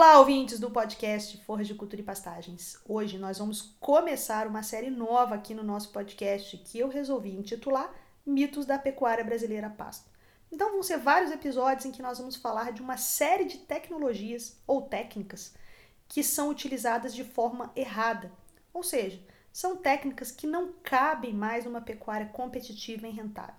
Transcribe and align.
Olá, 0.00 0.18
ouvintes 0.18 0.58
do 0.58 0.70
podcast 0.70 1.36
Forra 1.44 1.62
de 1.62 1.74
Cultura 1.74 2.00
e 2.00 2.02
Pastagens. 2.02 2.80
Hoje 2.88 3.18
nós 3.18 3.36
vamos 3.36 3.76
começar 3.78 4.46
uma 4.46 4.62
série 4.62 4.88
nova 4.88 5.34
aqui 5.34 5.52
no 5.52 5.62
nosso 5.62 5.90
podcast 5.90 6.56
que 6.56 6.78
eu 6.78 6.88
resolvi 6.88 7.36
intitular 7.36 7.94
Mitos 8.24 8.64
da 8.64 8.78
Pecuária 8.78 9.22
Brasileira 9.22 9.68
Pasto. 9.68 10.08
Então 10.50 10.72
vão 10.72 10.82
ser 10.82 10.96
vários 10.96 11.30
episódios 11.30 11.84
em 11.84 11.92
que 11.92 12.00
nós 12.00 12.16
vamos 12.16 12.34
falar 12.34 12.72
de 12.72 12.80
uma 12.80 12.96
série 12.96 13.44
de 13.44 13.58
tecnologias 13.58 14.58
ou 14.66 14.80
técnicas 14.80 15.52
que 16.08 16.24
são 16.24 16.48
utilizadas 16.48 17.14
de 17.14 17.22
forma 17.22 17.70
errada, 17.76 18.32
ou 18.72 18.82
seja, 18.82 19.22
são 19.52 19.76
técnicas 19.76 20.32
que 20.32 20.46
não 20.46 20.72
cabem 20.82 21.34
mais 21.34 21.66
numa 21.66 21.82
pecuária 21.82 22.28
competitiva 22.28 23.06
e 23.06 23.10
rentável. 23.10 23.54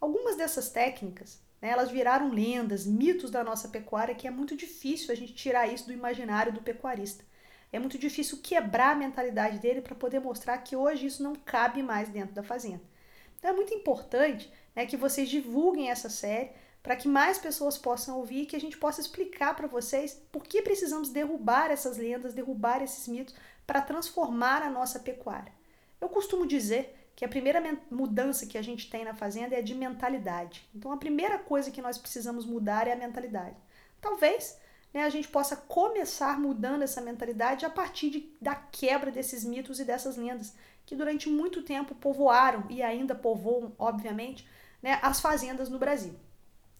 Algumas 0.00 0.34
dessas 0.34 0.70
técnicas 0.70 1.43
né? 1.64 1.70
Elas 1.70 1.90
viraram 1.90 2.30
lendas, 2.30 2.84
mitos 2.84 3.30
da 3.30 3.42
nossa 3.42 3.68
pecuária, 3.68 4.14
que 4.14 4.28
é 4.28 4.30
muito 4.30 4.54
difícil 4.54 5.10
a 5.10 5.14
gente 5.16 5.32
tirar 5.32 5.66
isso 5.66 5.86
do 5.86 5.94
imaginário 5.94 6.52
do 6.52 6.60
pecuarista. 6.60 7.24
É 7.72 7.78
muito 7.78 7.96
difícil 7.96 8.40
quebrar 8.42 8.90
a 8.90 8.94
mentalidade 8.94 9.58
dele 9.58 9.80
para 9.80 9.94
poder 9.94 10.20
mostrar 10.20 10.58
que 10.58 10.76
hoje 10.76 11.06
isso 11.06 11.22
não 11.22 11.34
cabe 11.34 11.82
mais 11.82 12.10
dentro 12.10 12.34
da 12.34 12.42
fazenda. 12.42 12.82
Então 13.38 13.50
é 13.50 13.54
muito 13.54 13.72
importante 13.72 14.52
né, 14.76 14.84
que 14.84 14.94
vocês 14.94 15.26
divulguem 15.26 15.90
essa 15.90 16.10
série 16.10 16.50
para 16.82 16.96
que 16.96 17.08
mais 17.08 17.38
pessoas 17.38 17.78
possam 17.78 18.18
ouvir 18.18 18.42
e 18.42 18.46
que 18.46 18.56
a 18.56 18.60
gente 18.60 18.76
possa 18.76 19.00
explicar 19.00 19.56
para 19.56 19.66
vocês 19.66 20.22
por 20.30 20.44
que 20.44 20.60
precisamos 20.60 21.08
derrubar 21.08 21.70
essas 21.70 21.96
lendas, 21.96 22.34
derrubar 22.34 22.82
esses 22.82 23.08
mitos 23.08 23.34
para 23.66 23.80
transformar 23.80 24.62
a 24.62 24.68
nossa 24.68 25.00
pecuária. 25.00 25.52
Eu 25.98 26.10
costumo 26.10 26.46
dizer 26.46 27.03
que 27.16 27.24
a 27.24 27.28
primeira 27.28 27.62
mudança 27.90 28.46
que 28.46 28.58
a 28.58 28.62
gente 28.62 28.90
tem 28.90 29.04
na 29.04 29.14
fazenda 29.14 29.54
é 29.54 29.62
de 29.62 29.74
mentalidade. 29.74 30.68
Então, 30.74 30.90
a 30.92 30.96
primeira 30.96 31.38
coisa 31.38 31.70
que 31.70 31.80
nós 31.80 31.96
precisamos 31.96 32.44
mudar 32.44 32.88
é 32.88 32.92
a 32.92 32.96
mentalidade. 32.96 33.56
Talvez 34.00 34.58
né, 34.92 35.04
a 35.04 35.08
gente 35.08 35.28
possa 35.28 35.56
começar 35.56 36.40
mudando 36.40 36.82
essa 36.82 37.00
mentalidade 37.00 37.64
a 37.64 37.70
partir 37.70 38.10
de, 38.10 38.36
da 38.40 38.54
quebra 38.54 39.10
desses 39.10 39.44
mitos 39.44 39.78
e 39.78 39.84
dessas 39.84 40.16
lendas 40.16 40.54
que 40.84 40.96
durante 40.96 41.28
muito 41.28 41.62
tempo 41.62 41.94
povoaram 41.94 42.66
e 42.68 42.82
ainda 42.82 43.14
povoam, 43.14 43.72
obviamente, 43.78 44.46
né, 44.82 44.98
as 45.00 45.20
fazendas 45.20 45.68
no 45.68 45.78
Brasil. 45.78 46.14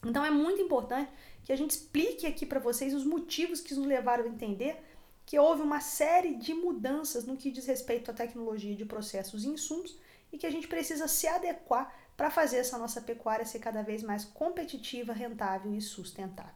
Então, 0.04 0.24
é 0.24 0.30
muito 0.30 0.60
importante 0.60 1.10
que 1.44 1.52
a 1.52 1.56
gente 1.56 1.70
explique 1.70 2.26
aqui 2.26 2.44
para 2.44 2.60
vocês 2.60 2.92
os 2.92 3.04
motivos 3.04 3.60
que 3.60 3.74
nos 3.74 3.86
levaram 3.86 4.24
a 4.24 4.28
entender 4.28 4.82
que 5.24 5.38
houve 5.38 5.62
uma 5.62 5.80
série 5.80 6.34
de 6.34 6.52
mudanças 6.52 7.24
no 7.24 7.36
que 7.36 7.50
diz 7.50 7.66
respeito 7.66 8.10
à 8.10 8.14
tecnologia 8.14 8.74
de 8.74 8.84
processos 8.84 9.44
e 9.44 9.48
insumos 9.48 9.96
e 10.34 10.36
que 10.36 10.46
a 10.46 10.50
gente 10.50 10.66
precisa 10.66 11.06
se 11.06 11.28
adequar 11.28 11.94
para 12.16 12.28
fazer 12.28 12.56
essa 12.56 12.76
nossa 12.76 13.00
pecuária 13.00 13.46
ser 13.46 13.60
cada 13.60 13.82
vez 13.82 14.02
mais 14.02 14.24
competitiva, 14.24 15.12
rentável 15.12 15.72
e 15.72 15.80
sustentável. 15.80 16.52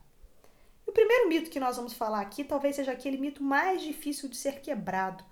O 0.85 0.91
primeiro 0.91 1.29
mito 1.29 1.49
que 1.49 1.61
nós 1.61 1.77
vamos 1.77 1.93
falar 1.93 2.21
aqui 2.21 2.43
talvez 2.43 2.75
seja 2.75 2.91
aquele 2.91 3.17
mito 3.17 3.41
mais 3.41 3.81
difícil 3.81 4.29
de 4.29 4.37
ser 4.37 4.61
quebrado, 4.61 5.25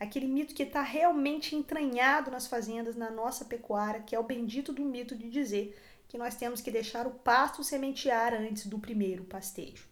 aquele 0.00 0.26
mito 0.26 0.52
que 0.52 0.64
está 0.64 0.82
realmente 0.82 1.54
entranhado 1.54 2.28
nas 2.28 2.48
fazendas, 2.48 2.96
na 2.96 3.08
nossa 3.08 3.44
pecuária, 3.44 4.02
que 4.02 4.16
é 4.16 4.18
o 4.18 4.24
bendito 4.24 4.72
do 4.72 4.84
mito 4.84 5.14
de 5.14 5.30
dizer 5.30 5.78
que 6.08 6.18
nós 6.18 6.34
temos 6.34 6.60
que 6.60 6.72
deixar 6.72 7.06
o 7.06 7.12
pasto 7.12 7.62
sementear 7.62 8.34
antes 8.34 8.66
do 8.66 8.80
primeiro 8.80 9.22
pastejo. 9.24 9.86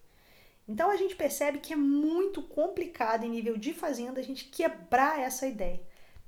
Então 0.66 0.90
a 0.90 0.96
gente 0.96 1.14
percebe 1.14 1.60
que 1.60 1.72
é 1.72 1.76
muito 1.76 2.42
complicado 2.42 3.22
em 3.22 3.30
nível 3.30 3.56
de 3.56 3.72
fazenda 3.72 4.18
a 4.18 4.24
gente 4.24 4.46
quebrar 4.46 5.20
essa 5.20 5.46
ideia. 5.46 5.80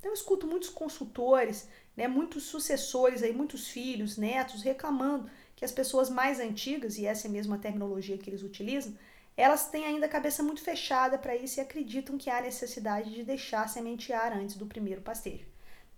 Então 0.02 0.10
eu 0.10 0.16
escuto 0.16 0.48
muitos 0.48 0.68
consultores, 0.68 1.68
né, 1.96 2.08
muitos 2.08 2.42
sucessores 2.42 3.22
aí, 3.22 3.32
muitos 3.32 3.68
filhos, 3.68 4.16
netos 4.18 4.60
reclamando 4.60 5.30
que 5.54 5.64
as 5.64 5.70
pessoas 5.70 6.10
mais 6.10 6.40
antigas, 6.40 6.98
e 6.98 7.06
essa 7.06 7.28
é 7.28 7.30
mesmo 7.30 7.54
a 7.54 7.58
terminologia 7.58 8.18
que 8.18 8.28
eles 8.28 8.42
utilizam, 8.42 8.98
elas 9.36 9.70
têm 9.70 9.84
ainda 9.84 10.06
a 10.06 10.08
cabeça 10.08 10.42
muito 10.42 10.60
fechada 10.60 11.16
para 11.16 11.36
isso 11.36 11.60
e 11.60 11.62
acreditam 11.62 12.18
que 12.18 12.28
há 12.28 12.40
necessidade 12.40 13.14
de 13.14 13.22
deixar 13.22 13.68
sementear 13.68 14.36
antes 14.36 14.56
do 14.56 14.66
primeiro 14.66 15.02
pastejo. 15.02 15.46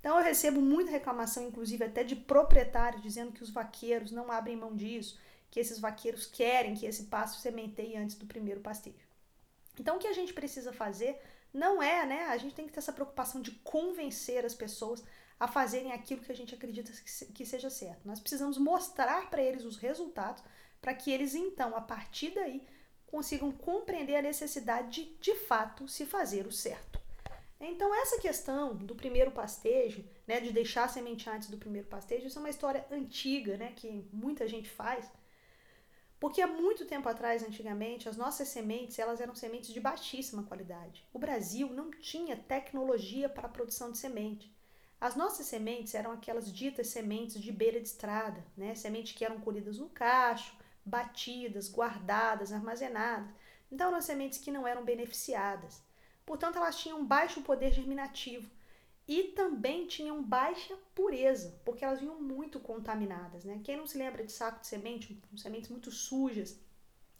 Então 0.00 0.19
eu 0.19 0.22
recebo 0.22 0.60
muita 0.60 0.91
reclamação, 0.91 1.42
inclusive 1.42 1.82
até 1.82 2.04
de 2.04 2.15
proprietários, 2.15 3.03
dizendo 3.03 3.32
que 3.32 3.42
os 3.42 3.48
vaqueiros 3.48 4.12
não 4.12 4.31
abrem 4.31 4.54
mão 4.54 4.76
disso, 4.76 5.19
que 5.50 5.59
esses 5.59 5.78
vaqueiros 5.78 6.26
querem 6.26 6.75
que 6.75 6.84
esse 6.84 7.04
pasto 7.04 7.41
sementeie 7.41 7.97
antes 7.97 8.16
do 8.16 8.26
primeiro 8.26 8.60
pastejo. 8.60 9.09
Então 9.81 9.97
o 9.97 9.98
que 9.98 10.09
a 10.09 10.12
gente 10.12 10.34
precisa 10.34 10.75
fazer 10.75 11.19
não 11.54 11.81
é, 11.81 12.04
né? 12.04 12.25
A 12.25 12.37
gente 12.37 12.54
tem 12.54 12.66
que 12.66 12.72
ter 12.72 12.81
essa 12.81 12.92
preocupação 12.92 13.41
de 13.41 13.53
convencer 13.53 14.44
as 14.44 14.54
pessoas 14.54 15.03
a 15.38 15.47
fazerem 15.47 15.92
aquilo 15.92 16.20
que 16.20 16.32
a 16.32 16.37
gente 16.37 16.54
acredita 16.54 16.92
que 17.32 17.47
seja 17.47 17.70
certo. 17.70 18.06
Nós 18.06 18.20
precisamos 18.20 18.59
mostrar 18.59 19.31
para 19.31 19.42
eles 19.42 19.65
os 19.65 19.76
resultados 19.76 20.42
para 20.81 20.94
que 20.94 21.10
eles 21.10 21.34
então, 21.34 21.75
a 21.75 21.81
partir 21.81 22.31
daí, 22.31 22.62
consigam 23.06 23.50
compreender 23.53 24.16
a 24.16 24.22
necessidade 24.22 24.91
de, 24.91 25.15
de 25.19 25.34
fato, 25.34 25.88
se 25.88 26.04
fazer 26.04 26.47
o 26.47 26.53
certo. 26.53 27.00
Então, 27.60 27.94
essa 27.94 28.21
questão 28.21 28.75
do 28.75 28.94
primeiro 28.94 29.31
pastejo, 29.31 30.04
né, 30.26 30.41
de 30.41 30.53
deixar 30.53 30.84
a 30.84 30.88
semente 30.88 31.31
antes 31.31 31.48
do 31.48 31.56
primeiro 31.56 31.86
pastejo, 31.88 32.26
isso 32.26 32.38
é 32.38 32.42
uma 32.42 32.50
história 32.50 32.84
antiga, 32.91 33.56
né, 33.56 33.72
que 33.75 34.06
muita 34.12 34.47
gente 34.47 34.69
faz. 34.69 35.10
Porque 36.19 36.41
há 36.41 36.47
muito 36.47 36.86
tempo 36.86 37.08
atrás, 37.08 37.42
antigamente, 37.42 38.08
as 38.08 38.16
nossas 38.16 38.48
sementes 38.48 38.98
elas 38.98 39.20
eram 39.20 39.34
sementes 39.34 39.72
de 39.72 39.80
baixíssima 39.80 40.44
qualidade. 40.44 41.06
O 41.12 41.19
Brasil 41.19 41.69
não 41.70 41.91
tinha 41.91 42.36
tecnologia 42.36 43.28
para 43.28 43.47
a 43.47 43.50
produção 43.50 43.91
de 43.91 43.98
semente. 43.98 44.54
As 45.00 45.14
nossas 45.16 45.47
sementes 45.47 45.94
eram 45.94 46.12
aquelas 46.12 46.50
ditas 46.50 46.86
sementes 46.86 47.41
de 47.41 47.53
beira 47.53 47.80
de 47.80 47.88
estrada, 47.88 48.42
né? 48.56 48.74
sementes 48.74 49.12
que 49.12 49.24
eram 49.24 49.38
colhidas 49.41 49.78
no 49.78 49.91
cacho, 49.91 50.56
batidas, 50.84 51.69
guardadas, 51.70 52.53
armazenadas. 52.53 53.28
Então, 53.70 53.88
eram 53.88 54.00
sementes 54.00 54.38
que 54.38 54.50
não 54.50 54.66
eram 54.66 54.84
beneficiadas. 54.84 55.82
Portanto, 56.24 56.56
elas 56.56 56.78
tinham 56.78 57.04
baixo 57.04 57.42
poder 57.42 57.72
germinativo 57.72 58.48
e 59.06 59.25
também 59.25 59.87
tinham 59.87 60.22
baixa 60.22 60.76
pureza, 60.94 61.60
porque 61.65 61.84
elas 61.84 62.00
vinham 62.00 62.20
muito 62.20 62.59
contaminadas. 62.59 63.44
Né? 63.44 63.60
Quem 63.62 63.76
não 63.76 63.87
se 63.87 63.98
lembra 63.98 64.25
de 64.25 64.32
saco 64.32 64.60
de 64.60 64.66
semente, 64.66 65.20
com 65.31 65.37
sementes 65.37 65.69
muito 65.69 65.91
sujas, 65.91 66.59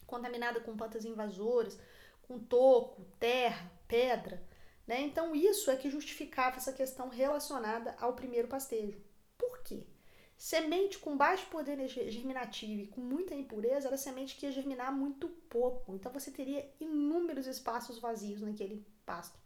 contaminada 0.07 0.61
com 0.61 0.77
plantas 0.77 1.05
invasoras, 1.05 1.79
com 2.23 2.39
toco, 2.39 3.05
terra, 3.19 3.71
pedra. 3.87 4.43
Né? 4.87 5.03
Então, 5.03 5.35
isso 5.35 5.71
é 5.71 5.77
que 5.77 5.91
justificava 5.91 6.57
essa 6.57 6.73
questão 6.73 7.09
relacionada 7.09 7.95
ao 8.01 8.15
primeiro 8.15 8.49
pastejo. 8.49 8.99
Por 9.37 9.63
quê? 9.63 9.87
Semente 10.39 10.99
com 10.99 11.17
baixo 11.17 11.47
poder 11.47 11.87
germinativo 11.87 12.83
e 12.83 12.87
com 12.87 13.01
muita 13.01 13.35
impureza 13.35 13.89
era 13.89 13.97
semente 13.97 14.37
que 14.37 14.47
ia 14.47 14.53
germinar 14.53 14.93
muito 14.93 15.29
pouco. 15.29 15.95
Então, 15.95 16.11
você 16.11 16.31
teria 16.31 16.67
inúmeros 16.81 17.47
espaços 17.47 17.99
vazios 17.99 18.41
naquele 18.41 18.87
pasto. 19.05 19.39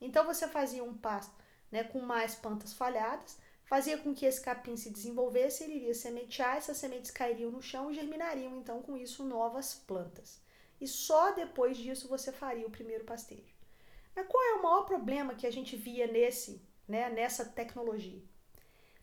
Então, 0.00 0.24
você 0.24 0.48
fazia 0.48 0.82
um 0.82 0.96
pasto 0.96 1.43
né, 1.70 1.84
com 1.84 2.00
mais 2.00 2.34
plantas 2.34 2.72
falhadas, 2.72 3.38
fazia 3.64 3.98
com 3.98 4.14
que 4.14 4.26
esse 4.26 4.40
capim 4.40 4.76
se 4.76 4.90
desenvolvesse, 4.90 5.64
ele 5.64 5.74
iria 5.74 5.94
sementear, 5.94 6.56
essas 6.56 6.76
sementes 6.76 7.10
cairiam 7.10 7.50
no 7.50 7.62
chão 7.62 7.90
e 7.90 7.94
germinariam 7.94 8.56
então 8.58 8.82
com 8.82 8.96
isso 8.96 9.24
novas 9.24 9.74
plantas. 9.74 10.40
E 10.80 10.86
só 10.86 11.32
depois 11.32 11.76
disso 11.76 12.08
você 12.08 12.30
faria 12.30 12.66
o 12.66 12.70
primeiro 12.70 13.04
pastejo. 13.04 13.54
Mas 14.14 14.26
qual 14.28 14.42
é 14.42 14.54
o 14.54 14.62
maior 14.62 14.82
problema 14.82 15.34
que 15.34 15.46
a 15.46 15.50
gente 15.50 15.76
via 15.76 16.06
nesse, 16.06 16.62
né, 16.86 17.08
nessa 17.10 17.44
tecnologia? 17.44 18.22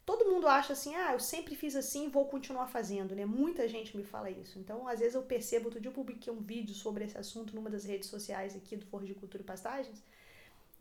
Todo 0.06 0.26
mundo 0.26 0.48
acha 0.48 0.74
assim, 0.74 0.96
ah, 0.96 1.14
eu 1.14 1.20
sempre 1.20 1.56
fiz 1.56 1.76
assim, 1.76 2.10
vou 2.10 2.26
continuar 2.26 2.68
fazendo, 2.68 3.16
né? 3.16 3.24
Muita 3.24 3.68
gente 3.68 3.96
me 3.96 4.04
fala 4.04 4.32
isso. 4.32 4.58
Então, 4.58 4.88
às 4.88 5.00
vezes 5.00 5.16
eu 5.16 5.22
percebo, 5.22 5.66
outro 5.66 5.80
dia 5.80 5.90
eu 5.90 5.96
publiquei 5.96 6.34
um 6.34 6.42
vídeo 6.42 6.74
sobre 6.74 7.06
esse 7.06 7.18
assunto 7.18 7.56
numa 7.56 7.70
das 7.70 7.86
redes 7.86 8.10
sociais 8.10 8.56
aqui 8.56 8.76
do 8.76 8.86
Forro 8.88 9.06
de 9.06 9.14
Cultura 9.14 9.44
e 9.44 9.46
Pastagens, 9.46 10.04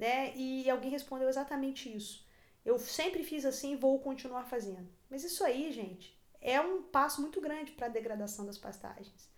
né? 0.00 0.34
E 0.34 0.68
alguém 0.70 0.90
respondeu 0.90 1.28
exatamente 1.28 1.94
isso. 1.94 2.26
Eu 2.64 2.78
sempre 2.78 3.22
fiz 3.22 3.44
assim 3.44 3.74
e 3.74 3.76
vou 3.76 4.00
continuar 4.00 4.44
fazendo. 4.44 4.88
Mas 5.10 5.24
isso 5.24 5.44
aí, 5.44 5.70
gente, 5.70 6.18
é 6.40 6.58
um 6.58 6.82
passo 6.84 7.20
muito 7.20 7.38
grande 7.38 7.72
para 7.72 7.86
a 7.86 7.90
degradação 7.90 8.46
das 8.46 8.56
pastagens. 8.56 9.28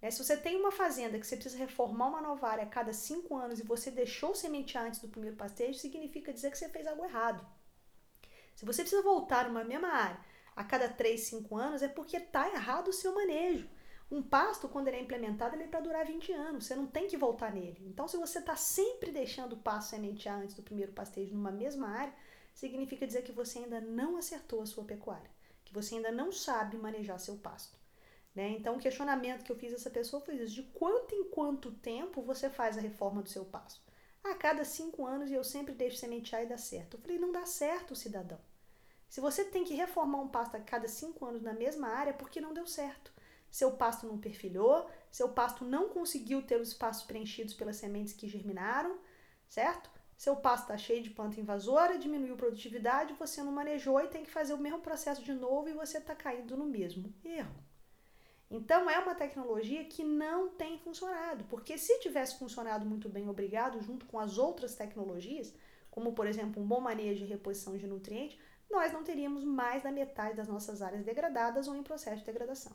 Né? 0.00 0.10
Se 0.10 0.22
você 0.22 0.36
tem 0.36 0.56
uma 0.56 0.70
fazenda 0.70 1.18
que 1.18 1.26
você 1.26 1.36
precisa 1.36 1.56
reformar 1.56 2.08
uma 2.08 2.20
nova 2.20 2.48
área 2.48 2.64
a 2.64 2.68
cada 2.68 2.92
cinco 2.92 3.34
anos 3.34 3.60
e 3.60 3.66
você 3.66 3.90
deixou 3.90 4.34
sementear 4.34 4.84
antes 4.84 5.00
do 5.00 5.08
primeiro 5.08 5.36
pastejo, 5.36 5.78
significa 5.78 6.34
dizer 6.34 6.50
que 6.50 6.58
você 6.58 6.68
fez 6.68 6.86
algo 6.86 7.02
errado. 7.02 7.46
Se 8.54 8.66
você 8.66 8.82
precisa 8.82 9.02
voltar 9.02 9.48
uma 9.48 9.64
mesma 9.64 9.88
área 9.88 10.20
a 10.54 10.62
cada 10.62 10.86
três, 10.86 11.22
cinco 11.22 11.56
anos, 11.56 11.80
é 11.80 11.88
porque 11.88 12.18
está 12.18 12.46
errado 12.52 12.88
o 12.88 12.92
seu 12.92 13.14
manejo. 13.14 13.70
Um 14.10 14.22
pasto, 14.22 14.68
quando 14.68 14.88
ele 14.88 14.96
é 14.96 15.00
implementado, 15.00 15.54
ele 15.54 15.64
é 15.64 15.68
para 15.68 15.78
durar 15.78 16.04
20 16.04 16.32
anos. 16.32 16.66
Você 16.66 16.74
não 16.74 16.86
tem 16.86 17.06
que 17.06 17.16
voltar 17.16 17.54
nele. 17.54 17.80
Então, 17.86 18.08
se 18.08 18.16
você 18.16 18.40
está 18.40 18.56
sempre 18.56 19.12
deixando 19.12 19.52
o 19.52 19.58
pasto 19.58 19.90
sementear 19.90 20.40
antes 20.40 20.56
do 20.56 20.64
primeiro 20.64 20.90
pastejo 20.90 21.32
numa 21.32 21.52
mesma 21.52 21.88
área, 21.88 22.12
significa 22.52 23.06
dizer 23.06 23.22
que 23.22 23.30
você 23.30 23.60
ainda 23.60 23.80
não 23.80 24.16
acertou 24.16 24.62
a 24.62 24.66
sua 24.66 24.82
pecuária, 24.82 25.30
que 25.64 25.72
você 25.72 25.94
ainda 25.94 26.10
não 26.10 26.32
sabe 26.32 26.76
manejar 26.76 27.20
seu 27.20 27.36
pasto. 27.36 27.78
Né? 28.34 28.48
Então, 28.48 28.76
o 28.76 28.80
questionamento 28.80 29.44
que 29.44 29.52
eu 29.52 29.56
fiz 29.56 29.72
a 29.72 29.76
essa 29.76 29.90
pessoa 29.90 30.20
foi 30.20 30.34
isso: 30.36 30.54
de 30.54 30.64
quanto 30.64 31.14
em 31.14 31.30
quanto 31.30 31.70
tempo 31.70 32.20
você 32.20 32.50
faz 32.50 32.76
a 32.76 32.80
reforma 32.80 33.22
do 33.22 33.28
seu 33.28 33.44
pasto? 33.44 33.80
A 34.24 34.34
cada 34.34 34.64
cinco 34.64 35.06
anos 35.06 35.30
e 35.30 35.34
eu 35.34 35.44
sempre 35.44 35.72
deixo 35.72 35.98
sementear 35.98 36.42
e 36.42 36.46
dá 36.46 36.58
certo. 36.58 36.96
Eu 36.96 37.00
falei: 37.00 37.18
não 37.18 37.30
dá 37.30 37.46
certo, 37.46 37.94
cidadão. 37.94 38.40
Se 39.08 39.20
você 39.20 39.44
tem 39.44 39.62
que 39.64 39.74
reformar 39.74 40.18
um 40.20 40.28
pasto 40.28 40.56
a 40.56 40.60
cada 40.60 40.88
cinco 40.88 41.24
anos 41.24 41.42
na 41.42 41.52
mesma 41.52 41.88
área, 41.88 42.10
é 42.10 42.14
porque 42.14 42.40
não 42.40 42.52
deu 42.52 42.66
certo 42.66 43.12
seu 43.50 43.72
pasto 43.72 44.06
não 44.06 44.18
perfilhou, 44.18 44.88
seu 45.10 45.28
pasto 45.28 45.64
não 45.64 45.88
conseguiu 45.88 46.42
ter 46.42 46.60
os 46.60 46.68
espaços 46.68 47.04
preenchidos 47.04 47.54
pelas 47.54 47.76
sementes 47.76 48.12
que 48.12 48.28
germinaram, 48.28 48.98
certo? 49.48 49.90
Seu 50.16 50.36
pasto 50.36 50.64
está 50.64 50.76
cheio 50.76 51.02
de 51.02 51.10
planta 51.10 51.40
invasora, 51.40 51.98
diminuiu 51.98 52.36
produtividade, 52.36 53.14
você 53.14 53.42
não 53.42 53.52
manejou 53.52 54.00
e 54.00 54.08
tem 54.08 54.22
que 54.22 54.30
fazer 54.30 54.52
o 54.52 54.58
mesmo 54.58 54.80
processo 54.80 55.22
de 55.22 55.32
novo 55.32 55.68
e 55.68 55.72
você 55.72 55.98
está 55.98 56.14
caindo 56.14 56.56
no 56.56 56.66
mesmo 56.66 57.12
erro. 57.24 57.54
Então 58.50 58.90
é 58.90 58.98
uma 58.98 59.14
tecnologia 59.14 59.84
que 59.84 60.04
não 60.04 60.48
tem 60.48 60.76
funcionado, 60.78 61.44
porque 61.44 61.78
se 61.78 62.00
tivesse 62.00 62.38
funcionado 62.38 62.84
muito 62.84 63.08
bem, 63.08 63.28
obrigado, 63.28 63.80
junto 63.80 64.04
com 64.06 64.18
as 64.18 64.38
outras 64.38 64.74
tecnologias, 64.74 65.54
como 65.90 66.12
por 66.12 66.26
exemplo 66.26 66.62
um 66.62 66.66
bom 66.66 66.80
manejo 66.80 67.24
e 67.24 67.28
reposição 67.28 67.76
de 67.78 67.86
nutrientes, 67.86 68.38
nós 68.68 68.92
não 68.92 69.02
teríamos 69.02 69.42
mais 69.42 69.82
da 69.82 69.90
metade 69.90 70.36
das 70.36 70.48
nossas 70.48 70.82
áreas 70.82 71.04
degradadas 71.04 71.66
ou 71.66 71.74
em 71.74 71.82
processo 71.82 72.18
de 72.18 72.26
degradação. 72.26 72.72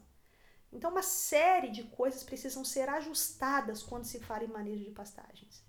Então, 0.72 0.92
uma 0.92 1.02
série 1.02 1.70
de 1.70 1.84
coisas 1.84 2.24
precisam 2.24 2.66
ser 2.66 2.90
ajustadas 2.90 3.82
quando 3.82 4.04
se 4.04 4.20
fala 4.20 4.44
em 4.44 4.48
manejo 4.48 4.84
de 4.84 4.92
pastagens. 4.92 5.64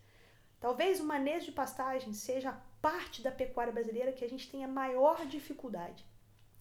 Talvez 0.59 1.01
o 1.01 1.05
manejo 1.05 1.47
de 1.47 1.53
pastagens 1.53 2.17
seja 2.17 2.51
a 2.51 2.61
parte 2.81 3.23
da 3.23 3.31
pecuária 3.31 3.73
brasileira 3.73 4.13
que 4.13 4.25
a 4.25 4.29
gente 4.29 4.51
tenha 4.51 4.67
maior 4.67 5.25
dificuldade. 5.27 6.05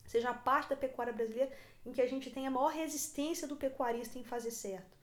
Seja 0.05 0.29
a 0.29 0.33
parte 0.33 0.69
da 0.69 0.75
pecuária 0.75 1.11
brasileira 1.11 1.51
em 1.83 1.91
que 1.91 2.01
a 2.01 2.07
gente 2.07 2.29
tenha 2.29 2.51
maior 2.51 2.71
resistência 2.71 3.47
do 3.47 3.55
pecuarista 3.55 4.19
em 4.19 4.23
fazer 4.23 4.51
certo. 4.51 4.95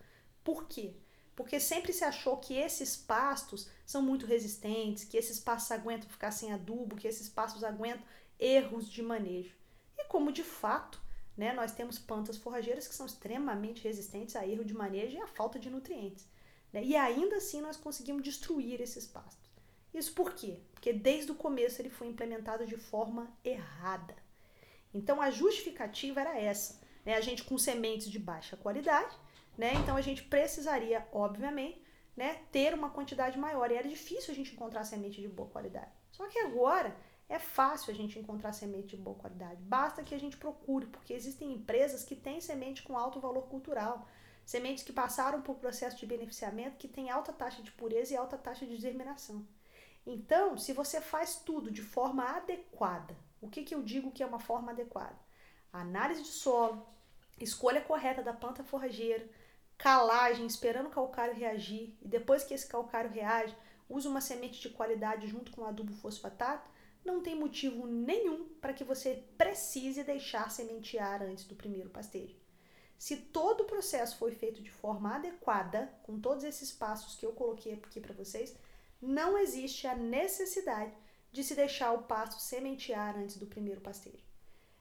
Por 0.44 0.68
quê? 0.68 0.94
Porque 1.34 1.58
sempre 1.58 1.92
se 1.92 2.04
achou 2.04 2.36
que 2.36 2.54
esses 2.54 2.96
pastos 2.96 3.68
são 3.84 4.02
muito 4.02 4.24
resistentes, 4.24 5.02
que 5.02 5.16
esses 5.16 5.40
pastos 5.40 5.72
aguentam 5.72 6.08
ficar 6.08 6.30
sem 6.30 6.52
adubo, 6.52 6.94
que 6.94 7.08
esses 7.08 7.28
pastos 7.28 7.64
aguentam 7.64 8.06
erros 8.38 8.88
de 8.88 9.02
manejo. 9.02 9.56
E 9.98 10.04
como 10.04 10.30
de 10.30 10.44
fato 10.44 11.01
né? 11.36 11.52
Nós 11.52 11.72
temos 11.72 11.98
plantas 11.98 12.36
forrageiras 12.36 12.86
que 12.86 12.94
são 12.94 13.06
extremamente 13.06 13.82
resistentes 13.82 14.36
a 14.36 14.46
erro 14.46 14.64
de 14.64 14.74
manejo 14.74 15.16
e 15.16 15.20
a 15.20 15.26
falta 15.26 15.58
de 15.58 15.70
nutrientes. 15.70 16.26
Né? 16.72 16.84
E 16.84 16.96
ainda 16.96 17.36
assim 17.36 17.60
nós 17.60 17.76
conseguimos 17.76 18.22
destruir 18.22 18.80
esses 18.80 19.06
pastos. 19.06 19.50
Isso 19.92 20.12
por 20.14 20.32
quê? 20.34 20.58
Porque 20.72 20.92
desde 20.92 21.32
o 21.32 21.34
começo 21.34 21.80
ele 21.80 21.90
foi 21.90 22.06
implementado 22.08 22.66
de 22.66 22.76
forma 22.76 23.30
errada. 23.44 24.14
Então 24.94 25.20
a 25.20 25.30
justificativa 25.30 26.20
era 26.20 26.38
essa. 26.38 26.80
Né? 27.04 27.14
A 27.14 27.20
gente 27.20 27.44
com 27.44 27.58
sementes 27.58 28.10
de 28.10 28.18
baixa 28.18 28.56
qualidade, 28.56 29.16
né? 29.56 29.74
então 29.74 29.96
a 29.96 30.00
gente 30.00 30.22
precisaria, 30.24 31.06
obviamente, 31.12 31.82
né, 32.16 32.42
ter 32.50 32.74
uma 32.74 32.90
quantidade 32.90 33.38
maior. 33.38 33.70
E 33.70 33.74
era 33.74 33.88
difícil 33.88 34.32
a 34.32 34.36
gente 34.36 34.52
encontrar 34.52 34.84
semente 34.84 35.20
de 35.20 35.28
boa 35.28 35.48
qualidade. 35.48 35.90
Só 36.10 36.26
que 36.28 36.38
agora 36.38 36.94
é 37.32 37.38
fácil 37.38 37.90
a 37.90 37.96
gente 37.96 38.18
encontrar 38.18 38.52
semente 38.52 38.94
de 38.94 39.02
boa 39.02 39.16
qualidade, 39.16 39.62
basta 39.62 40.02
que 40.02 40.14
a 40.14 40.20
gente 40.20 40.36
procure, 40.36 40.84
porque 40.86 41.14
existem 41.14 41.50
empresas 41.50 42.04
que 42.04 42.14
têm 42.14 42.42
semente 42.42 42.82
com 42.82 42.98
alto 42.98 43.20
valor 43.20 43.44
cultural, 43.48 44.06
sementes 44.44 44.84
que 44.84 44.92
passaram 44.92 45.40
por 45.40 45.56
processo 45.56 45.96
de 45.96 46.04
beneficiamento, 46.04 46.76
que 46.76 46.86
têm 46.86 47.08
alta 47.08 47.32
taxa 47.32 47.62
de 47.62 47.72
pureza 47.72 48.12
e 48.12 48.16
alta 48.18 48.36
taxa 48.36 48.66
de 48.66 48.76
germinação. 48.76 49.46
Então, 50.06 50.58
se 50.58 50.74
você 50.74 51.00
faz 51.00 51.36
tudo 51.36 51.70
de 51.70 51.80
forma 51.80 52.22
adequada, 52.22 53.16
o 53.40 53.48
que, 53.48 53.62
que 53.62 53.74
eu 53.74 53.82
digo 53.82 54.12
que 54.12 54.22
é 54.22 54.26
uma 54.26 54.40
forma 54.40 54.72
adequada? 54.72 55.18
Análise 55.72 56.22
de 56.22 56.28
solo, 56.28 56.86
escolha 57.40 57.80
correta 57.80 58.22
da 58.22 58.34
planta 58.34 58.62
forrageira, 58.62 59.26
calagem, 59.78 60.44
esperando 60.44 60.88
o 60.88 60.90
calcário 60.90 61.34
reagir, 61.34 61.96
e 62.02 62.08
depois 62.08 62.44
que 62.44 62.52
esse 62.52 62.68
calcário 62.68 63.10
reage, 63.10 63.56
use 63.88 64.06
uma 64.06 64.20
semente 64.20 64.60
de 64.60 64.68
qualidade 64.68 65.26
junto 65.28 65.50
com 65.50 65.64
adubo 65.64 65.94
fosfatado, 65.94 66.70
não 67.04 67.22
tem 67.22 67.34
motivo 67.34 67.86
nenhum 67.86 68.48
para 68.60 68.72
que 68.72 68.84
você 68.84 69.24
precise 69.36 70.04
deixar 70.04 70.50
sementear 70.50 71.22
antes 71.22 71.44
do 71.44 71.54
primeiro 71.54 71.90
pastejo. 71.90 72.36
Se 72.98 73.16
todo 73.16 73.62
o 73.62 73.66
processo 73.66 74.16
foi 74.16 74.32
feito 74.32 74.62
de 74.62 74.70
forma 74.70 75.16
adequada, 75.16 75.92
com 76.04 76.20
todos 76.20 76.44
esses 76.44 76.70
passos 76.70 77.16
que 77.16 77.26
eu 77.26 77.32
coloquei 77.32 77.72
aqui 77.72 78.00
para 78.00 78.14
vocês, 78.14 78.56
não 79.00 79.36
existe 79.36 79.88
a 79.88 79.96
necessidade 79.96 80.92
de 81.32 81.42
se 81.42 81.56
deixar 81.56 81.92
o 81.92 82.04
pasto 82.04 82.40
sementear 82.40 83.16
antes 83.16 83.36
do 83.36 83.46
primeiro 83.46 83.80
pastejo. 83.80 84.24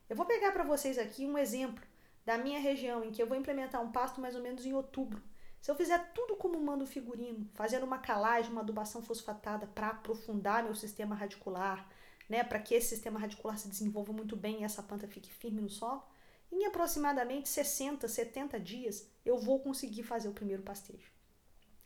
Eu 0.08 0.16
vou 0.16 0.26
pegar 0.26 0.52
para 0.52 0.64
vocês 0.64 1.00
aqui 1.00 1.26
um 1.26 1.38
exemplo 1.38 1.84
da 2.24 2.38
minha 2.38 2.60
região 2.60 3.04
em 3.04 3.12
que 3.12 3.22
eu 3.22 3.28
vou 3.28 3.38
implementar 3.38 3.82
um 3.82 3.92
pasto 3.92 4.22
mais 4.22 4.36
ou 4.36 4.42
menos 4.42 4.66
em 4.66 4.74
outubro. 4.74 5.24
Se 5.60 5.72
eu 5.72 5.76
fizer 5.76 6.12
tudo 6.14 6.36
como 6.36 6.60
manda 6.60 6.84
o 6.84 6.88
figurino, 6.88 7.50
fazendo 7.54 7.86
uma 7.86 8.00
calagem, 8.00 8.52
uma 8.52 8.62
adubação 8.62 9.02
fosfatada 9.02 9.68
para 9.68 9.90
aprofundar 9.90 10.64
meu 10.64 10.76
sistema 10.76 11.16
radicular, 11.16 11.88
né, 12.32 12.46
para 12.46 12.60
que 12.60 12.74
esse 12.74 12.88
sistema 12.88 13.20
radicular 13.20 13.58
se 13.58 13.68
desenvolva 13.68 14.14
muito 14.14 14.38
bem 14.38 14.62
e 14.62 14.64
essa 14.64 14.82
planta 14.82 15.06
fique 15.06 15.30
firme 15.30 15.62
no 15.62 15.70
solo, 15.70 16.02
em 16.50 16.66
aproximadamente 16.66 17.50
60, 17.50 18.08
70 18.08 18.58
dias 18.58 19.06
eu 19.26 19.38
vou 19.38 19.60
conseguir 19.60 20.04
fazer 20.04 20.30
o 20.30 20.34
primeiro 20.34 20.64
pastejo. 20.64 21.12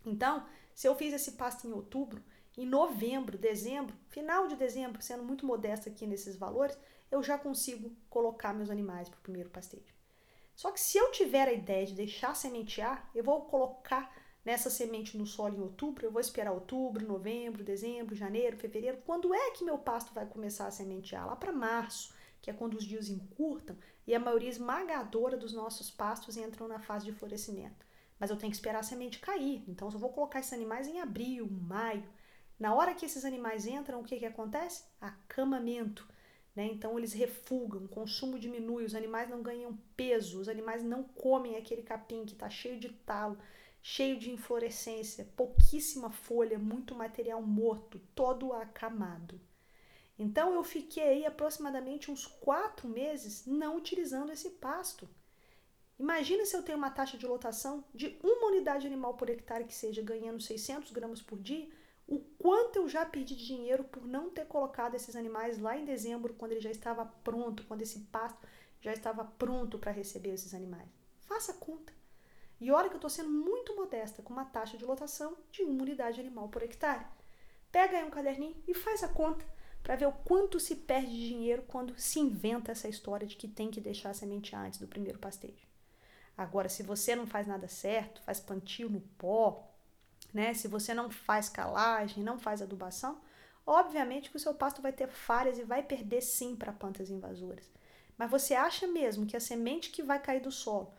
Então, 0.05 0.45
se 0.75 0.87
eu 0.87 0.95
fiz 0.95 1.11
esse 1.15 1.31
pasto 1.31 1.67
em 1.67 1.71
outubro, 1.71 2.23
em 2.55 2.63
novembro, 2.63 3.39
dezembro, 3.39 3.95
final 4.07 4.47
de 4.47 4.55
dezembro, 4.55 5.01
sendo 5.01 5.23
muito 5.23 5.47
modesto 5.47 5.89
aqui 5.89 6.05
nesses 6.05 6.35
valores, 6.35 6.77
eu 7.09 7.23
já 7.23 7.39
consigo 7.39 7.91
colocar 8.07 8.53
meus 8.53 8.69
animais 8.69 9.09
para 9.09 9.17
o 9.17 9.23
primeiro 9.23 9.49
pastejo. 9.49 9.95
Só 10.55 10.71
que 10.71 10.79
se 10.79 10.95
eu 10.95 11.11
tiver 11.11 11.47
a 11.47 11.53
ideia 11.53 11.87
de 11.87 11.95
deixar 11.95 12.35
sementear, 12.35 13.09
eu 13.15 13.23
vou 13.23 13.45
colocar 13.45 14.15
nessa 14.45 14.69
semente 14.69 15.17
no 15.17 15.25
solo 15.25 15.55
em 15.55 15.61
outubro, 15.61 16.05
eu 16.05 16.11
vou 16.11 16.21
esperar 16.21 16.51
outubro, 16.51 17.05
novembro, 17.05 17.63
dezembro, 17.63 18.15
janeiro, 18.15 18.55
fevereiro. 18.55 18.99
Quando 19.03 19.33
é 19.33 19.51
que 19.51 19.65
meu 19.65 19.79
pasto 19.79 20.13
vai 20.13 20.27
começar 20.27 20.67
a 20.67 20.71
sementear? 20.71 21.25
Lá 21.25 21.35
para 21.35 21.51
março, 21.51 22.13
que 22.41 22.51
é 22.51 22.53
quando 22.53 22.75
os 22.75 22.83
dias 22.83 23.09
encurtam 23.09 23.75
e 24.05 24.13
a 24.13 24.19
maioria 24.19 24.49
esmagadora 24.49 25.35
dos 25.35 25.51
nossos 25.51 25.89
pastos 25.89 26.37
entram 26.37 26.67
na 26.67 26.79
fase 26.79 27.05
de 27.05 27.11
florescimento. 27.11 27.83
Mas 28.19 28.29
eu 28.29 28.37
tenho 28.37 28.51
que 28.51 28.55
esperar 28.55 28.79
a 28.79 28.83
semente 28.83 29.19
cair. 29.19 29.63
Então, 29.67 29.89
eu 29.91 29.97
vou 29.97 30.11
colocar 30.11 30.39
esses 30.39 30.53
animais 30.53 30.87
em 30.87 31.01
abril, 31.01 31.49
maio. 31.49 32.07
Na 32.57 32.73
hora 32.73 32.93
que 32.93 33.05
esses 33.05 33.25
animais 33.25 33.65
entram, 33.65 33.99
o 33.99 34.03
que, 34.03 34.17
que 34.17 34.25
acontece? 34.25 34.83
Acamamento. 35.01 36.07
Né? 36.55 36.67
Então, 36.67 36.97
eles 36.97 37.11
refugam, 37.11 37.83
o 37.83 37.89
consumo 37.89 38.39
diminui, 38.39 38.85
os 38.85 38.95
animais 38.95 39.29
não 39.29 39.41
ganham 39.41 39.77
peso, 39.97 40.39
os 40.39 40.47
animais 40.47 40.81
não 40.81 41.03
comem 41.03 41.57
aquele 41.57 41.81
capim 41.81 42.25
que 42.25 42.33
está 42.33 42.49
cheio 42.49 42.79
de 42.79 42.89
talo 42.89 43.37
cheio 43.87 44.17
de 44.17 44.31
inflorescência, 44.31 45.31
pouquíssima 45.37 46.09
folha, 46.09 46.57
muito 46.57 46.95
material 46.95 47.39
morto, 47.43 48.01
todo 48.15 48.51
acamado. 48.51 49.39
Então 50.17 50.55
eu 50.55 50.63
fiquei 50.63 51.03
aí 51.03 51.23
aproximadamente 51.23 52.09
uns 52.09 52.25
quatro 52.25 52.87
meses 52.87 53.45
não 53.45 53.77
utilizando 53.77 54.31
esse 54.31 54.49
pasto. 54.49 55.07
Imagina 55.99 56.47
se 56.47 56.55
eu 56.55 56.63
tenho 56.63 56.79
uma 56.79 56.89
taxa 56.89 57.15
de 57.15 57.27
lotação 57.27 57.85
de 57.93 58.17
uma 58.23 58.47
unidade 58.47 58.87
animal 58.87 59.13
por 59.13 59.29
hectare 59.29 59.65
que 59.65 59.75
seja 59.75 60.01
ganhando 60.01 60.41
600 60.41 60.91
gramas 60.91 61.21
por 61.21 61.39
dia, 61.39 61.69
o 62.07 62.17
quanto 62.39 62.77
eu 62.77 62.89
já 62.89 63.05
perdi 63.05 63.35
de 63.35 63.45
dinheiro 63.45 63.83
por 63.83 64.07
não 64.07 64.31
ter 64.31 64.47
colocado 64.47 64.95
esses 64.95 65.15
animais 65.15 65.59
lá 65.59 65.77
em 65.77 65.85
dezembro, 65.85 66.33
quando 66.33 66.53
ele 66.53 66.61
já 66.61 66.71
estava 66.71 67.05
pronto, 67.05 67.63
quando 67.67 67.83
esse 67.83 67.99
pasto 67.99 68.47
já 68.81 68.93
estava 68.93 69.23
pronto 69.23 69.77
para 69.77 69.91
receber 69.91 70.33
esses 70.33 70.55
animais. 70.55 70.89
Faça 71.19 71.53
conta. 71.53 71.93
E 72.59 72.71
olha 72.71 72.87
que 72.89 72.95
eu 72.95 72.97
estou 72.97 73.09
sendo 73.09 73.29
muito 73.29 73.75
modesta 73.75 74.21
com 74.21 74.33
uma 74.33 74.45
taxa 74.45 74.77
de 74.77 74.85
lotação 74.85 75.35
de 75.51 75.63
uma 75.63 75.83
unidade 75.83 76.19
animal 76.19 76.47
por 76.49 76.63
hectare. 76.63 77.05
Pega 77.71 77.97
aí 77.97 78.03
um 78.03 78.09
caderninho 78.09 78.55
e 78.67 78.73
faz 78.73 79.03
a 79.03 79.09
conta 79.09 79.45
para 79.83 79.95
ver 79.95 80.07
o 80.07 80.11
quanto 80.11 80.59
se 80.59 80.75
perde 80.75 81.11
de 81.11 81.27
dinheiro 81.27 81.63
quando 81.67 81.99
se 81.99 82.19
inventa 82.19 82.71
essa 82.71 82.87
história 82.87 83.27
de 83.27 83.35
que 83.35 83.47
tem 83.47 83.69
que 83.69 83.79
deixar 83.79 84.09
a 84.09 84.13
semente 84.13 84.55
antes 84.55 84.79
do 84.79 84.87
primeiro 84.87 85.19
pastejo. 85.19 85.67
Agora, 86.37 86.67
se 86.67 86.81
você 86.81 87.15
não 87.15 87.27
faz 87.27 87.45
nada 87.45 87.67
certo, 87.67 88.21
faz 88.23 88.39
plantio 88.39 88.89
no 88.89 88.99
pó, 88.99 89.71
né? 90.33 90.53
Se 90.53 90.67
você 90.67 90.93
não 90.93 91.09
faz 91.09 91.49
calagem, 91.49 92.23
não 92.23 92.39
faz 92.39 92.61
adubação, 92.61 93.21
obviamente 93.65 94.29
que 94.29 94.37
o 94.37 94.39
seu 94.39 94.53
pasto 94.53 94.81
vai 94.81 94.91
ter 94.91 95.07
falhas 95.07 95.57
e 95.57 95.63
vai 95.63 95.83
perder 95.83 96.21
sim 96.21 96.55
para 96.55 96.73
plantas 96.73 97.09
invasoras. 97.09 97.69
Mas 98.17 98.31
você 98.31 98.53
acha 98.53 98.87
mesmo 98.87 99.25
que 99.25 99.37
a 99.37 99.39
semente 99.39 99.91
que 99.91 100.01
vai 100.01 100.19
cair 100.19 100.41
do 100.41 100.51
solo, 100.51 100.93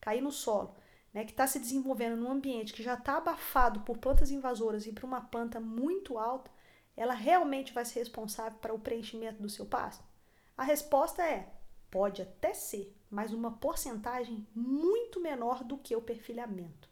cair 0.00 0.20
no 0.20 0.30
solo, 0.30 0.74
né, 1.12 1.24
que 1.24 1.30
está 1.30 1.46
se 1.46 1.58
desenvolvendo 1.58 2.16
num 2.16 2.30
ambiente 2.30 2.72
que 2.72 2.82
já 2.82 2.94
está 2.94 3.16
abafado 3.16 3.80
por 3.80 3.98
plantas 3.98 4.30
invasoras 4.30 4.86
e 4.86 4.92
para 4.92 5.06
uma 5.06 5.20
planta 5.20 5.58
muito 5.58 6.18
alta, 6.18 6.50
ela 6.96 7.14
realmente 7.14 7.72
vai 7.72 7.84
ser 7.84 8.00
responsável 8.00 8.58
para 8.58 8.74
o 8.74 8.78
preenchimento 8.78 9.40
do 9.40 9.48
seu 9.48 9.64
pasto? 9.64 10.04
A 10.56 10.64
resposta 10.64 11.22
é: 11.22 11.52
pode 11.90 12.20
até 12.20 12.52
ser, 12.52 12.94
mas 13.10 13.32
uma 13.32 13.52
porcentagem 13.52 14.46
muito 14.54 15.20
menor 15.20 15.62
do 15.62 15.78
que 15.78 15.94
o 15.94 16.02
perfilhamento. 16.02 16.88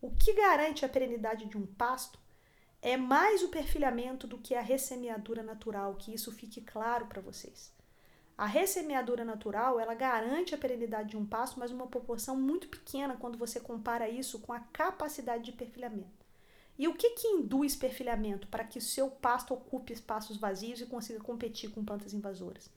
O 0.00 0.10
que 0.10 0.32
garante 0.32 0.84
a 0.84 0.88
perenidade 0.88 1.46
de 1.46 1.56
um 1.56 1.66
pasto 1.66 2.18
é 2.80 2.96
mais 2.96 3.42
o 3.42 3.48
perfilhamento 3.48 4.26
do 4.26 4.38
que 4.38 4.54
a 4.54 4.60
ressemeadura 4.60 5.42
natural, 5.42 5.96
que 5.96 6.14
isso 6.14 6.30
fique 6.30 6.60
claro 6.60 7.06
para 7.06 7.20
vocês. 7.20 7.72
A 8.38 8.46
ressemeadura 8.46 9.24
natural, 9.24 9.80
ela 9.80 9.94
garante 9.94 10.54
a 10.54 10.58
perenidade 10.58 11.10
de 11.10 11.16
um 11.16 11.26
pasto, 11.26 11.58
mas 11.58 11.72
uma 11.72 11.88
proporção 11.88 12.36
muito 12.36 12.68
pequena 12.68 13.16
quando 13.16 13.36
você 13.36 13.58
compara 13.58 14.08
isso 14.08 14.38
com 14.38 14.52
a 14.52 14.60
capacidade 14.60 15.42
de 15.42 15.50
perfilhamento. 15.50 16.24
E 16.78 16.86
o 16.86 16.94
que, 16.94 17.10
que 17.10 17.26
induz 17.26 17.74
perfilhamento 17.74 18.46
para 18.46 18.62
que 18.62 18.78
o 18.78 18.82
seu 18.82 19.10
pasto 19.10 19.52
ocupe 19.52 19.92
espaços 19.92 20.36
vazios 20.36 20.80
e 20.80 20.86
consiga 20.86 21.18
competir 21.18 21.72
com 21.72 21.84
plantas 21.84 22.14
invasoras? 22.14 22.70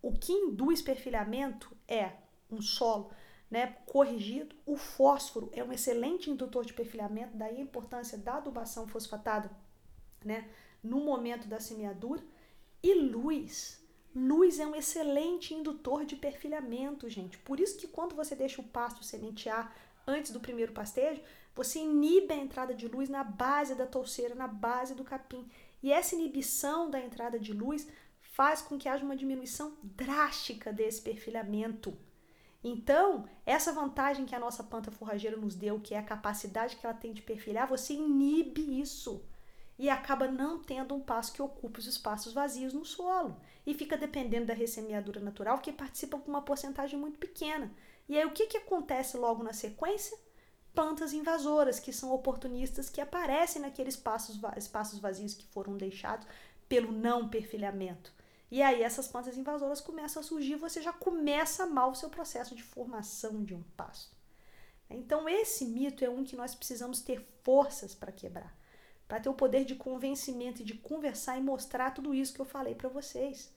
O 0.00 0.12
que 0.12 0.32
induz 0.32 0.80
perfilhamento 0.80 1.76
é 1.88 2.12
um 2.48 2.62
solo 2.62 3.10
né, 3.50 3.78
corrigido. 3.86 4.54
O 4.64 4.76
fósforo 4.76 5.50
é 5.52 5.64
um 5.64 5.72
excelente 5.72 6.30
indutor 6.30 6.64
de 6.64 6.72
perfilhamento, 6.72 7.36
daí 7.36 7.56
a 7.56 7.60
importância 7.60 8.16
da 8.16 8.36
adubação 8.36 8.86
fosfatada 8.86 9.50
né, 10.24 10.48
no 10.80 11.00
momento 11.00 11.48
da 11.48 11.58
semeadura. 11.58 12.22
E 12.80 12.94
luz. 12.94 13.79
Luz 14.14 14.58
é 14.58 14.66
um 14.66 14.74
excelente 14.74 15.54
indutor 15.54 16.04
de 16.04 16.16
perfilhamento, 16.16 17.08
gente. 17.08 17.38
Por 17.38 17.60
isso 17.60 17.78
que 17.78 17.86
quando 17.86 18.14
você 18.14 18.34
deixa 18.34 18.60
o 18.60 18.64
pasto 18.64 19.04
sementear 19.04 19.72
antes 20.06 20.32
do 20.32 20.40
primeiro 20.40 20.72
pastejo, 20.72 21.22
você 21.54 21.78
inibe 21.78 22.32
a 22.32 22.36
entrada 22.36 22.74
de 22.74 22.88
luz 22.88 23.08
na 23.08 23.22
base 23.22 23.74
da 23.74 23.86
touceira, 23.86 24.34
na 24.34 24.48
base 24.48 24.94
do 24.94 25.04
capim. 25.04 25.48
E 25.82 25.92
essa 25.92 26.14
inibição 26.14 26.90
da 26.90 27.00
entrada 27.00 27.38
de 27.38 27.52
luz 27.52 27.86
faz 28.20 28.60
com 28.62 28.78
que 28.78 28.88
haja 28.88 29.04
uma 29.04 29.16
diminuição 29.16 29.76
drástica 29.82 30.72
desse 30.72 31.00
perfilhamento. 31.02 31.96
Então, 32.62 33.28
essa 33.46 33.72
vantagem 33.72 34.26
que 34.26 34.34
a 34.34 34.40
nossa 34.40 34.62
planta 34.62 34.90
forrageira 34.90 35.36
nos 35.36 35.54
deu, 35.54 35.80
que 35.80 35.94
é 35.94 35.98
a 35.98 36.02
capacidade 36.02 36.76
que 36.76 36.84
ela 36.84 36.94
tem 36.94 37.12
de 37.12 37.22
perfilhar, 37.22 37.68
você 37.68 37.94
inibe 37.94 38.80
isso 38.80 39.24
e 39.80 39.88
acaba 39.88 40.28
não 40.28 40.62
tendo 40.62 40.94
um 40.94 41.00
passo 41.00 41.32
que 41.32 41.40
ocupe 41.40 41.78
os 41.78 41.86
espaços 41.86 42.34
vazios 42.34 42.74
no 42.74 42.84
solo 42.84 43.40
e 43.66 43.72
fica 43.72 43.96
dependendo 43.96 44.44
da 44.44 44.52
ressemeadura 44.52 45.20
natural, 45.20 45.58
que 45.58 45.72
participa 45.72 46.18
com 46.18 46.28
uma 46.28 46.42
porcentagem 46.42 46.98
muito 46.98 47.18
pequena. 47.18 47.72
E 48.06 48.18
aí 48.18 48.26
o 48.26 48.30
que, 48.30 48.46
que 48.46 48.58
acontece 48.58 49.16
logo 49.16 49.42
na 49.42 49.54
sequência? 49.54 50.18
Plantas 50.74 51.14
invasoras, 51.14 51.80
que 51.80 51.94
são 51.94 52.12
oportunistas, 52.12 52.90
que 52.90 53.00
aparecem 53.00 53.62
naqueles 53.62 53.94
espaços, 53.94 54.38
espaços 54.54 54.98
vazios 54.98 55.32
que 55.32 55.46
foram 55.46 55.78
deixados 55.78 56.26
pelo 56.68 56.92
não 56.92 57.26
perfilhamento. 57.26 58.12
E 58.50 58.60
aí 58.60 58.82
essas 58.82 59.08
plantas 59.08 59.38
invasoras 59.38 59.80
começam 59.80 60.20
a 60.20 60.24
surgir, 60.24 60.56
você 60.56 60.82
já 60.82 60.92
começa 60.92 61.64
mal 61.64 61.92
o 61.92 61.96
seu 61.96 62.10
processo 62.10 62.54
de 62.54 62.62
formação 62.62 63.42
de 63.42 63.54
um 63.54 63.62
pasto. 63.78 64.14
Então 64.90 65.26
esse 65.26 65.64
mito 65.64 66.04
é 66.04 66.10
um 66.10 66.22
que 66.22 66.36
nós 66.36 66.54
precisamos 66.54 67.00
ter 67.00 67.26
forças 67.42 67.94
para 67.94 68.12
quebrar, 68.12 68.54
para 69.10 69.18
ter 69.18 69.28
o 69.28 69.34
poder 69.34 69.64
de 69.64 69.74
convencimento 69.74 70.62
e 70.62 70.64
de 70.64 70.74
conversar 70.74 71.36
e 71.36 71.42
mostrar 71.42 71.90
tudo 71.90 72.14
isso 72.14 72.32
que 72.32 72.38
eu 72.38 72.44
falei 72.44 72.76
para 72.76 72.88
vocês. 72.88 73.52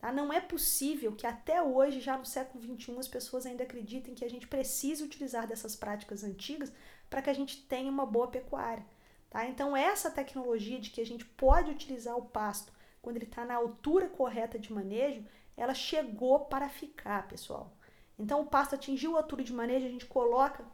Tá? 0.00 0.10
Não 0.10 0.32
é 0.32 0.40
possível 0.40 1.14
que 1.14 1.28
até 1.28 1.62
hoje, 1.62 2.00
já 2.00 2.18
no 2.18 2.26
século 2.26 2.60
XXI, 2.60 2.98
as 2.98 3.06
pessoas 3.06 3.46
ainda 3.46 3.62
acreditem 3.62 4.16
que 4.16 4.24
a 4.24 4.28
gente 4.28 4.48
precisa 4.48 5.04
utilizar 5.04 5.46
dessas 5.46 5.76
práticas 5.76 6.24
antigas 6.24 6.72
para 7.08 7.22
que 7.22 7.30
a 7.30 7.32
gente 7.32 7.62
tenha 7.68 7.88
uma 7.88 8.04
boa 8.04 8.26
pecuária. 8.26 8.84
Tá? 9.30 9.46
Então, 9.46 9.76
essa 9.76 10.10
tecnologia 10.10 10.80
de 10.80 10.90
que 10.90 11.00
a 11.00 11.06
gente 11.06 11.24
pode 11.24 11.70
utilizar 11.70 12.16
o 12.18 12.26
pasto 12.26 12.72
quando 13.00 13.14
ele 13.14 13.26
está 13.26 13.44
na 13.44 13.54
altura 13.54 14.08
correta 14.08 14.58
de 14.58 14.72
manejo, 14.72 15.24
ela 15.56 15.72
chegou 15.72 16.46
para 16.46 16.68
ficar, 16.68 17.28
pessoal. 17.28 17.72
Então, 18.18 18.40
o 18.40 18.46
pasto 18.46 18.74
atingiu 18.74 19.14
a 19.14 19.20
altura 19.20 19.44
de 19.44 19.52
manejo, 19.52 19.86
a 19.86 19.90
gente 19.90 20.06
coloca 20.06 20.64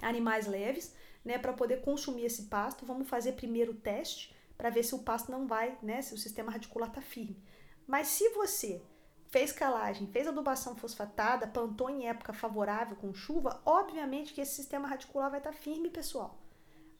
animais 0.00 0.46
leves, 0.46 0.94
né, 1.24 1.38
para 1.38 1.52
poder 1.52 1.82
consumir 1.82 2.24
esse 2.24 2.44
pasto. 2.44 2.86
Vamos 2.86 3.08
fazer 3.08 3.32
primeiro 3.32 3.72
o 3.72 3.76
teste 3.76 4.34
para 4.56 4.70
ver 4.70 4.82
se 4.82 4.94
o 4.94 5.00
pasto 5.00 5.30
não 5.30 5.46
vai, 5.46 5.76
né, 5.82 6.02
se 6.02 6.14
o 6.14 6.18
sistema 6.18 6.52
radicular 6.52 6.88
está 6.88 7.00
firme. 7.00 7.42
Mas 7.86 8.08
se 8.08 8.28
você 8.30 8.82
fez 9.28 9.50
calagem, 9.50 10.06
fez 10.08 10.28
adubação 10.28 10.76
fosfatada, 10.76 11.46
plantou 11.46 11.88
em 11.88 12.06
época 12.06 12.32
favorável 12.32 12.96
com 12.96 13.14
chuva, 13.14 13.62
obviamente 13.64 14.34
que 14.34 14.40
esse 14.40 14.54
sistema 14.54 14.86
radicular 14.86 15.30
vai 15.30 15.40
estar 15.40 15.52
tá 15.52 15.56
firme, 15.56 15.88
pessoal. 15.90 16.38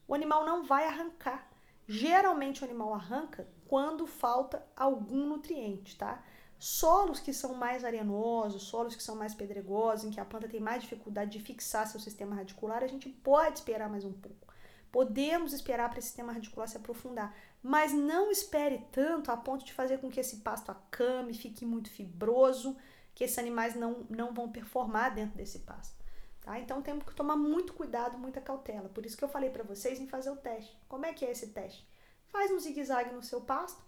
O 0.09 0.15
animal 0.15 0.45
não 0.45 0.65
vai 0.65 0.87
arrancar. 0.87 1.51
Geralmente 1.87 2.63
o 2.63 2.65
animal 2.65 2.95
arranca 2.95 3.49
quando 3.67 4.07
falta 4.07 4.67
algum 4.75 5.27
nutriente, 5.27 5.97
tá? 5.97 6.25
Solos 6.63 7.19
que 7.19 7.33
são 7.33 7.55
mais 7.55 7.85
arenosos, 7.85 8.63
solos 8.63 8.95
que 8.95 9.03
são 9.03 9.17
mais 9.17 9.35
pedregosos, 9.35 10.05
em 10.05 10.11
que 10.11 10.21
a 10.21 10.25
planta 10.25 10.49
tem 10.49 10.61
mais 10.61 10.83
dificuldade 10.83 11.33
de 11.33 11.41
fixar 11.41 11.89
seu 11.89 11.99
sistema 11.99 12.37
radicular, 12.37 12.85
a 12.85 12.87
gente 12.87 13.09
pode 13.09 13.59
esperar 13.59 13.91
mais 13.91 14.05
um 14.05 14.13
pouco. 14.13 14.47
Podemos 14.93 15.53
esperar 15.53 15.91
para 15.91 15.99
esse 15.99 16.09
sistema 16.09 16.33
radicular 16.33 16.69
se 16.69 16.77
aprofundar, 16.77 17.35
mas 17.61 17.93
não 17.93 18.31
espere 18.31 18.87
tanto 18.93 19.33
a 19.33 19.37
ponto 19.37 19.65
de 19.65 19.73
fazer 19.73 19.99
com 19.99 20.09
que 20.09 20.21
esse 20.21 20.37
pasto 20.37 20.71
acame, 20.71 21.35
fique 21.35 21.67
muito 21.67 21.91
fibroso, 21.91 22.77
que 23.13 23.25
esses 23.25 23.39
animais 23.39 23.75
não, 23.75 24.07
não 24.09 24.33
vão 24.33 24.53
performar 24.53 25.15
dentro 25.15 25.37
desse 25.37 25.61
pasto. 25.61 25.97
Tá? 26.43 26.61
Então 26.61 26.81
temos 26.81 27.05
que 27.05 27.15
tomar 27.15 27.37
muito 27.37 27.73
cuidado, 27.73 28.17
muita 28.19 28.41
cautela. 28.41 28.89
Por 28.89 29.05
isso 29.05 29.17
que 29.17 29.25
eu 29.25 29.29
falei 29.29 29.51
para 29.51 29.65
vocês 29.65 30.01
em 30.01 30.07
fazer 30.07 30.31
o 30.31 30.37
teste. 30.37 30.79
Como 30.89 31.07
é 31.07 31.13
que 31.13 31.25
é 31.25 31.33
esse 31.33 31.49
teste? 31.49 31.85
faz 32.33 32.51
um 32.51 32.59
zigue-zague 32.59 33.15
no 33.15 33.23
seu 33.23 33.43
pasto, 33.43 33.85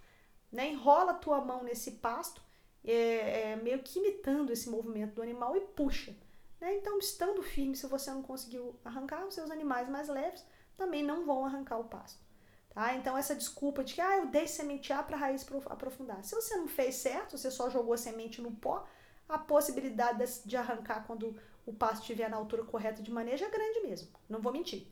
né? 0.53 0.71
enrola 0.71 1.13
a 1.13 1.15
tua 1.15 1.41
mão 1.41 1.65
nesse 1.65 1.93
pasto, 1.93 2.43
é, 2.85 3.53
é, 3.53 3.57
meio 3.57 3.83
que 3.83 3.99
imitando 3.99 4.51
esse 4.51 4.69
movimento 4.69 5.15
do 5.15 5.23
animal 5.23 5.57
e 5.57 5.61
puxa. 5.61 6.15
Né? 6.61 6.77
Então, 6.77 6.99
estando 6.99 7.43
firme, 7.43 7.77
se 7.77 7.87
você 7.87 8.11
não 8.11 8.23
conseguiu 8.23 8.75
arrancar, 8.85 9.27
os 9.27 9.35
seus 9.35 9.51
animais 9.51 9.89
mais 9.89 10.09
leves 10.09 10.45
também 10.77 11.03
não 11.03 11.25
vão 11.25 11.45
arrancar 11.47 11.79
o 11.79 11.85
pasto. 11.85 12.23
Tá? 12.71 12.95
Então, 12.95 13.17
essa 13.17 13.35
desculpa 13.35 13.85
de 13.85 13.95
que 13.95 14.01
ah, 14.01 14.19
eu 14.19 14.27
dei 14.27 14.47
sementear 14.47 15.07
para 15.07 15.17
a 15.17 15.21
raiz 15.21 15.47
aprofundar. 15.67 16.23
Se 16.25 16.35
você 16.35 16.57
não 16.57 16.67
fez 16.67 16.97
certo, 16.97 17.39
você 17.39 17.51
só 17.51 17.71
jogou 17.71 17.95
a 17.95 17.99
semente 17.99 18.43
no 18.43 18.51
pó, 18.51 18.87
a 19.29 19.39
possibilidade 19.39 20.43
de 20.45 20.57
arrancar 20.57 21.07
quando 21.07 21.37
o 21.65 21.73
pasto 21.73 22.01
estiver 22.01 22.29
na 22.29 22.37
altura 22.37 22.65
correta 22.65 23.03
de 23.03 23.11
manejo 23.11 23.45
é 23.45 23.51
grande 23.51 23.81
mesmo. 23.81 24.09
Não 24.29 24.41
vou 24.41 24.53
mentir 24.53 24.87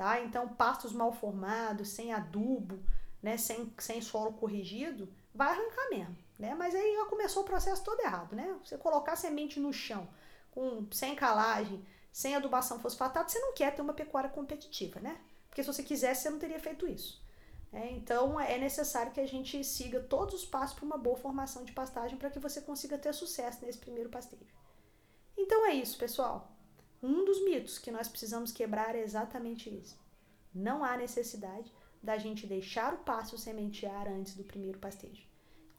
tá? 0.00 0.18
Então, 0.22 0.48
pastos 0.48 0.94
mal 0.94 1.12
formados, 1.12 1.88
sem 1.88 2.10
adubo, 2.10 2.78
né, 3.22 3.36
sem, 3.36 3.70
sem 3.76 4.00
solo 4.00 4.32
corrigido, 4.32 5.06
vai 5.34 5.48
arrancar 5.48 5.90
mesmo, 5.90 6.16
né? 6.40 6.54
Mas 6.54 6.74
aí 6.74 6.94
já 6.94 7.04
começou 7.04 7.42
o 7.42 7.46
processo 7.46 7.84
todo 7.84 8.00
errado, 8.00 8.34
né? 8.34 8.58
Você 8.64 8.78
colocar 8.78 9.14
semente 9.14 9.60
no 9.60 9.72
chão, 9.72 10.08
com 10.50 10.86
sem 10.90 11.14
calagem, 11.14 11.84
sem 12.10 12.34
adubação 12.34 12.80
fosfatada, 12.80 13.28
você 13.28 13.38
não 13.38 13.52
quer 13.52 13.74
ter 13.74 13.82
uma 13.82 13.92
pecuária 13.92 14.30
competitiva, 14.30 14.98
né? 14.98 15.20
Porque 15.48 15.62
se 15.62 15.72
você 15.72 15.82
quisesse, 15.82 16.22
você 16.22 16.30
não 16.30 16.38
teria 16.38 16.58
feito 16.58 16.88
isso. 16.88 17.22
É, 17.72 17.92
então, 17.92 18.40
é 18.40 18.58
necessário 18.58 19.12
que 19.12 19.20
a 19.20 19.26
gente 19.26 19.62
siga 19.62 20.00
todos 20.00 20.34
os 20.34 20.44
passos 20.44 20.74
para 20.74 20.84
uma 20.84 20.98
boa 20.98 21.16
formação 21.16 21.64
de 21.64 21.72
pastagem 21.72 22.18
para 22.18 22.30
que 22.30 22.38
você 22.40 22.60
consiga 22.60 22.98
ter 22.98 23.12
sucesso 23.14 23.64
nesse 23.64 23.78
primeiro 23.78 24.08
pastejo. 24.08 24.52
Então 25.36 25.66
é 25.66 25.74
isso, 25.74 25.96
pessoal. 25.96 26.50
Um 27.02 27.24
dos 27.24 27.44
mitos 27.44 27.78
que 27.78 27.90
nós 27.90 28.08
precisamos 28.08 28.50
quebrar 28.50 28.96
é 28.96 29.02
exatamente 29.02 29.70
isso. 29.70 29.96
Não 30.52 30.84
há 30.84 30.96
necessidade 30.96 31.72
da 32.02 32.18
gente 32.18 32.46
deixar 32.46 32.94
o 32.94 32.98
passo 32.98 33.38
sementear 33.38 34.08
antes 34.08 34.34
do 34.34 34.42
primeiro 34.42 34.78
pastejo. 34.78 35.29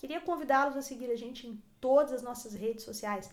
Queria 0.02 0.20
convidá-los 0.20 0.76
a 0.76 0.82
seguir 0.82 1.12
a 1.12 1.16
gente 1.16 1.46
em 1.46 1.62
todas 1.80 2.12
as 2.12 2.24
nossas 2.24 2.56
redes 2.56 2.84
sociais. 2.84 3.30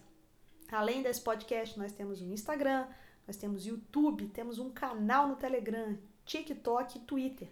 Além 0.70 1.00
desse 1.00 1.18
podcast, 1.18 1.78
nós 1.78 1.92
temos 1.92 2.20
um 2.20 2.30
Instagram, 2.30 2.86
nós 3.26 3.38
temos 3.38 3.64
YouTube, 3.64 4.28
temos 4.28 4.58
um 4.58 4.68
canal 4.68 5.26
no 5.26 5.36
Telegram, 5.36 5.96
TikTok 6.26 6.98
e 6.98 7.00
Twitter. 7.00 7.48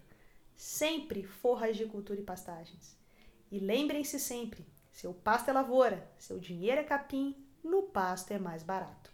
Sempre 0.55 1.23
forras 1.23 1.79
de 1.79 1.87
cultura 1.87 2.21
e 2.21 2.25
pastagens. 2.25 2.95
E 3.51 3.59
lembrem-se 3.59 4.21
sempre, 4.21 4.67
seu 4.93 5.15
pasto 5.15 5.49
é 5.49 5.53
lavoura, 5.55 6.07
seu 6.19 6.39
dinheiro 6.39 6.83
é 6.83 6.85
capim, 6.85 7.35
no 7.65 7.85
pasto 7.85 8.33
é 8.33 8.39
mais 8.39 8.63
barato. 8.63 9.11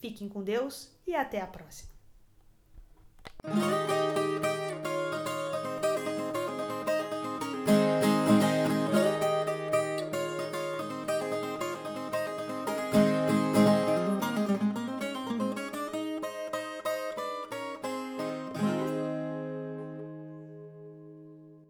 Fiquem 0.00 0.30
com 0.30 0.42
Deus 0.42 0.90
e 1.06 1.14
até 1.14 1.42
a 1.42 1.46
próxima. 1.46 1.92